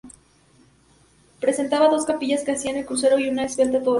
[1.39, 3.89] Presentaba dos capillas que hacían el crucero y una esbelta torre.